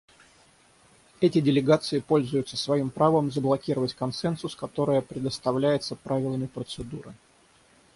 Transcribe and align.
Эти 1.19 1.41
делегации 1.41 1.99
пользуются 1.99 2.57
своим 2.57 2.89
правом 2.89 3.29
заблокировать 3.29 3.93
консенсус, 3.93 4.55
которое 4.55 5.01
предоставляется 5.03 5.95
Правилами 5.95 6.47
процедуры. 6.47 7.13